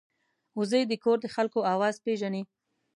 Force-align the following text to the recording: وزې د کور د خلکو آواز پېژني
وزې 0.57 0.81
د 0.87 0.93
کور 1.03 1.17
د 1.21 1.25
خلکو 1.35 1.59
آواز 1.73 1.95
پېژني 2.05 2.43